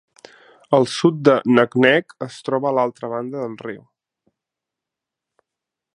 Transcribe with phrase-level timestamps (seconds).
[0.77, 3.87] El sud de Naknek es troba a l'altra banda del riu.